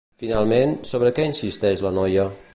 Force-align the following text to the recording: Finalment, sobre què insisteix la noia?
Finalment, 0.21 0.73
sobre 0.93 1.13
què 1.19 1.29
insisteix 1.33 1.87
la 1.89 1.95
noia? 2.01 2.27